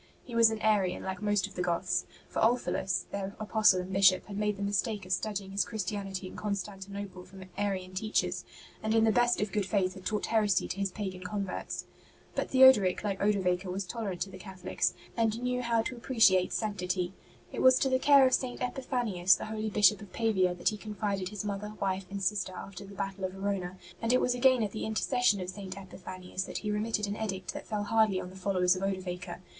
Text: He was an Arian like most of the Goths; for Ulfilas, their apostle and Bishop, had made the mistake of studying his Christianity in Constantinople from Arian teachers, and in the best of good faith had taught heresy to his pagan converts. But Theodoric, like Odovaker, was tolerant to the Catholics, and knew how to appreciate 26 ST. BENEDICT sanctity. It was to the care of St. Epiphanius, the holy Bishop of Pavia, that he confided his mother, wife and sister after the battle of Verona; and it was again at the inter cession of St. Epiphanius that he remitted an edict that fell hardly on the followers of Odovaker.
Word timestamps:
He 0.23 0.33
was 0.33 0.49
an 0.49 0.59
Arian 0.63 1.03
like 1.03 1.21
most 1.21 1.45
of 1.45 1.53
the 1.53 1.61
Goths; 1.61 2.07
for 2.27 2.39
Ulfilas, 2.41 3.05
their 3.11 3.35
apostle 3.39 3.81
and 3.81 3.93
Bishop, 3.93 4.25
had 4.25 4.35
made 4.35 4.57
the 4.57 4.63
mistake 4.63 5.05
of 5.05 5.11
studying 5.11 5.51
his 5.51 5.63
Christianity 5.63 6.25
in 6.25 6.35
Constantinople 6.35 7.23
from 7.23 7.43
Arian 7.55 7.93
teachers, 7.93 8.43
and 8.81 8.95
in 8.95 9.03
the 9.03 9.11
best 9.11 9.39
of 9.39 9.51
good 9.51 9.67
faith 9.67 9.93
had 9.93 10.03
taught 10.03 10.25
heresy 10.25 10.67
to 10.69 10.79
his 10.79 10.89
pagan 10.89 11.21
converts. 11.21 11.85
But 12.33 12.49
Theodoric, 12.49 13.03
like 13.03 13.19
Odovaker, 13.21 13.71
was 13.71 13.85
tolerant 13.85 14.21
to 14.21 14.31
the 14.31 14.39
Catholics, 14.39 14.95
and 15.15 15.39
knew 15.39 15.61
how 15.61 15.83
to 15.83 15.95
appreciate 15.95 16.49
26 16.49 16.55
ST. 16.55 16.61
BENEDICT 16.61 16.81
sanctity. 16.81 17.13
It 17.53 17.61
was 17.61 17.77
to 17.77 17.87
the 17.89 17.99
care 17.99 18.25
of 18.25 18.33
St. 18.33 18.59
Epiphanius, 18.59 19.35
the 19.37 19.45
holy 19.45 19.69
Bishop 19.69 20.01
of 20.01 20.11
Pavia, 20.11 20.55
that 20.55 20.69
he 20.69 20.77
confided 20.77 21.29
his 21.29 21.45
mother, 21.45 21.73
wife 21.79 22.07
and 22.09 22.23
sister 22.23 22.53
after 22.55 22.85
the 22.87 22.95
battle 22.95 23.23
of 23.25 23.33
Verona; 23.33 23.77
and 24.01 24.11
it 24.11 24.19
was 24.19 24.33
again 24.33 24.63
at 24.63 24.71
the 24.71 24.83
inter 24.83 25.03
cession 25.03 25.39
of 25.39 25.51
St. 25.51 25.77
Epiphanius 25.77 26.45
that 26.45 26.57
he 26.57 26.71
remitted 26.71 27.05
an 27.05 27.15
edict 27.15 27.53
that 27.53 27.67
fell 27.67 27.83
hardly 27.83 28.19
on 28.19 28.31
the 28.31 28.35
followers 28.35 28.75
of 28.75 28.81
Odovaker. 28.81 29.41